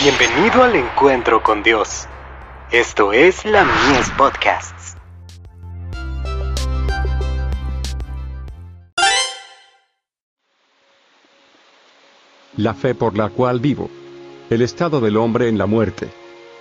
Bienvenido 0.00 0.62
al 0.62 0.76
encuentro 0.76 1.42
con 1.42 1.64
Dios. 1.64 2.06
Esto 2.70 3.12
es 3.12 3.44
la 3.44 3.64
Mies 3.64 4.08
Podcasts. 4.10 4.96
La 12.56 12.74
fe 12.74 12.94
por 12.94 13.18
la 13.18 13.30
cual 13.30 13.58
vivo. 13.58 13.90
El 14.50 14.62
estado 14.62 15.00
del 15.00 15.16
hombre 15.16 15.48
en 15.48 15.58
la 15.58 15.66
muerte. 15.66 16.08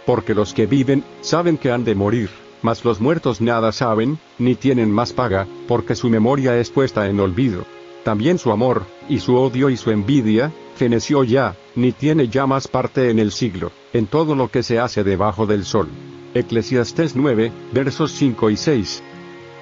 Porque 0.07 0.33
los 0.33 0.55
que 0.55 0.65
viven, 0.65 1.03
saben 1.21 1.59
que 1.59 1.71
han 1.71 1.83
de 1.83 1.93
morir, 1.93 2.31
mas 2.63 2.83
los 2.83 2.99
muertos 2.99 3.39
nada 3.39 3.71
saben, 3.71 4.17
ni 4.39 4.55
tienen 4.55 4.89
más 4.89 5.13
paga, 5.13 5.45
porque 5.67 5.93
su 5.93 6.09
memoria 6.09 6.57
es 6.57 6.71
puesta 6.71 7.07
en 7.07 7.19
olvido. 7.19 7.65
También 8.07 8.37
su 8.37 8.53
amor, 8.53 8.83
y 9.09 9.19
su 9.19 9.35
odio 9.35 9.69
y 9.69 9.75
su 9.75 9.91
envidia, 9.91 10.53
feneció 10.75 11.25
ya, 11.25 11.57
ni 11.75 11.91
tiene 11.91 12.29
ya 12.29 12.47
más 12.47 12.69
parte 12.69 13.09
en 13.09 13.19
el 13.19 13.33
siglo, 13.33 13.73
en 13.91 14.07
todo 14.07 14.33
lo 14.33 14.47
que 14.47 14.63
se 14.63 14.79
hace 14.79 15.03
debajo 15.03 15.45
del 15.45 15.65
sol. 15.65 15.89
Eclesiastés 16.33 17.17
9, 17.17 17.51
versos 17.73 18.13
5 18.13 18.49
y 18.49 18.55
6. 18.55 19.03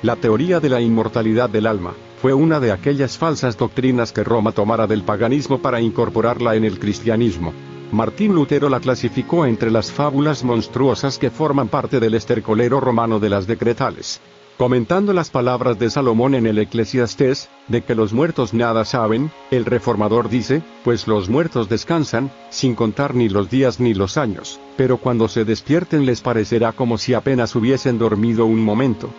La 0.03 0.15
teoría 0.15 0.59
de 0.59 0.69
la 0.69 0.79
inmortalidad 0.79 1.49
del 1.49 1.65
alma, 1.65 1.95
fue 2.21 2.35
una 2.35 2.59
de 2.59 2.71
aquellas 2.71 3.17
falsas 3.17 3.57
doctrinas 3.57 4.11
que 4.11 4.23
Roma 4.23 4.51
tomara 4.51 4.85
del 4.85 5.01
paganismo 5.01 5.57
para 5.59 5.81
incorporarla 5.81 6.55
en 6.55 6.65
el 6.65 6.77
cristianismo. 6.77 7.51
Martín 7.91 8.35
Lutero 8.35 8.69
la 8.69 8.79
clasificó 8.79 9.47
entre 9.47 9.71
las 9.71 9.91
fábulas 9.91 10.43
monstruosas 10.43 11.17
que 11.17 11.31
forman 11.31 11.67
parte 11.67 11.99
del 11.99 12.13
estercolero 12.13 12.79
romano 12.79 13.19
de 13.19 13.29
las 13.29 13.47
decretales. 13.47 14.21
Comentando 14.57 15.11
las 15.11 15.31
palabras 15.31 15.77
de 15.79 15.89
Salomón 15.89 16.33
en 16.33 16.47
el 16.47 16.57
Eclesiastés, 16.59 17.49
de 17.67 17.81
que 17.81 17.93
los 17.93 18.13
muertos 18.13 18.53
nada 18.53 18.85
saben, 18.85 19.29
el 19.51 19.65
reformador 19.65 20.29
dice, 20.29 20.61
pues 20.85 21.07
los 21.07 21.27
muertos 21.27 21.67
descansan, 21.67 22.31
sin 22.51 22.73
contar 22.73 23.15
ni 23.15 23.27
los 23.27 23.49
días 23.49 23.81
ni 23.81 23.93
los 23.93 24.15
años, 24.15 24.61
pero 24.77 24.95
cuando 24.95 25.27
se 25.27 25.43
despierten 25.43 26.05
les 26.05 26.21
parecerá 26.21 26.71
como 26.71 26.97
si 26.97 27.13
apenas 27.13 27.53
hubiesen 27.53 27.97
dormido 27.97 28.45
un 28.45 28.63
momento. 28.63 29.09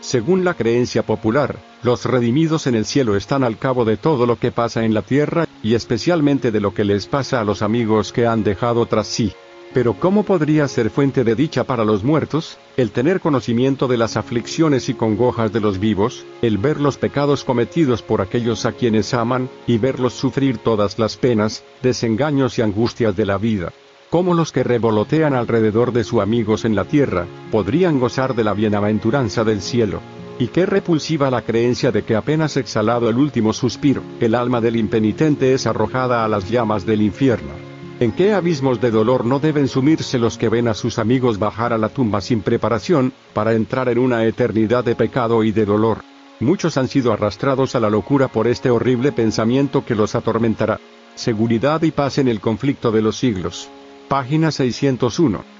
Según 0.00 0.46
la 0.46 0.54
creencia 0.54 1.02
popular, 1.02 1.58
los 1.82 2.06
redimidos 2.06 2.66
en 2.66 2.74
el 2.74 2.86
cielo 2.86 3.16
están 3.16 3.44
al 3.44 3.58
cabo 3.58 3.84
de 3.84 3.98
todo 3.98 4.24
lo 4.24 4.36
que 4.36 4.50
pasa 4.50 4.86
en 4.86 4.94
la 4.94 5.02
tierra, 5.02 5.46
y 5.62 5.74
especialmente 5.74 6.50
de 6.50 6.60
lo 6.60 6.72
que 6.72 6.84
les 6.84 7.06
pasa 7.06 7.38
a 7.38 7.44
los 7.44 7.60
amigos 7.60 8.14
que 8.14 8.26
han 8.26 8.44
dejado 8.44 8.86
tras 8.86 9.08
sí. 9.08 9.34
Pero 9.72 9.94
¿cómo 9.94 10.24
podría 10.24 10.66
ser 10.66 10.90
fuente 10.90 11.22
de 11.22 11.36
dicha 11.36 11.62
para 11.62 11.84
los 11.84 12.02
muertos, 12.02 12.58
el 12.76 12.90
tener 12.90 13.20
conocimiento 13.20 13.86
de 13.86 13.98
las 13.98 14.16
aflicciones 14.16 14.88
y 14.88 14.94
congojas 14.94 15.52
de 15.52 15.60
los 15.60 15.78
vivos, 15.78 16.26
el 16.42 16.58
ver 16.58 16.80
los 16.80 16.98
pecados 16.98 17.44
cometidos 17.44 18.02
por 18.02 18.20
aquellos 18.20 18.66
a 18.66 18.72
quienes 18.72 19.14
aman, 19.14 19.48
y 19.68 19.78
verlos 19.78 20.14
sufrir 20.14 20.58
todas 20.58 20.98
las 20.98 21.16
penas, 21.16 21.62
desengaños 21.82 22.58
y 22.58 22.62
angustias 22.62 23.14
de 23.14 23.26
la 23.26 23.38
vida? 23.38 23.72
¿Cómo 24.10 24.34
los 24.34 24.50
que 24.50 24.64
revolotean 24.64 25.34
alrededor 25.34 25.92
de 25.92 26.02
sus 26.02 26.20
amigos 26.20 26.64
en 26.64 26.74
la 26.74 26.84
tierra, 26.84 27.26
podrían 27.52 28.00
gozar 28.00 28.34
de 28.34 28.42
la 28.42 28.54
bienaventuranza 28.54 29.44
del 29.44 29.62
cielo? 29.62 30.00
Y 30.40 30.48
qué 30.48 30.66
repulsiva 30.66 31.30
la 31.30 31.42
creencia 31.42 31.92
de 31.92 32.02
que 32.02 32.16
apenas 32.16 32.56
exhalado 32.56 33.08
el 33.08 33.18
último 33.18 33.52
suspiro, 33.52 34.02
el 34.18 34.34
alma 34.34 34.60
del 34.60 34.74
impenitente 34.74 35.54
es 35.54 35.68
arrojada 35.68 36.24
a 36.24 36.28
las 36.28 36.50
llamas 36.50 36.84
del 36.84 37.02
infierno. 37.02 37.69
¿En 38.00 38.12
qué 38.12 38.32
abismos 38.32 38.80
de 38.80 38.90
dolor 38.90 39.26
no 39.26 39.40
deben 39.40 39.68
sumirse 39.68 40.18
los 40.18 40.38
que 40.38 40.48
ven 40.48 40.68
a 40.68 40.74
sus 40.74 40.98
amigos 40.98 41.38
bajar 41.38 41.74
a 41.74 41.78
la 41.78 41.90
tumba 41.90 42.22
sin 42.22 42.40
preparación, 42.40 43.12
para 43.34 43.52
entrar 43.52 43.90
en 43.90 43.98
una 43.98 44.24
eternidad 44.24 44.82
de 44.82 44.94
pecado 44.94 45.44
y 45.44 45.52
de 45.52 45.66
dolor? 45.66 45.98
Muchos 46.40 46.78
han 46.78 46.88
sido 46.88 47.12
arrastrados 47.12 47.74
a 47.74 47.80
la 47.80 47.90
locura 47.90 48.28
por 48.28 48.46
este 48.46 48.70
horrible 48.70 49.12
pensamiento 49.12 49.84
que 49.84 49.94
los 49.94 50.14
atormentará. 50.14 50.80
Seguridad 51.14 51.82
y 51.82 51.90
paz 51.90 52.16
en 52.16 52.28
el 52.28 52.40
conflicto 52.40 52.90
de 52.90 53.02
los 53.02 53.18
siglos. 53.18 53.68
Página 54.08 54.50
601. 54.50 55.59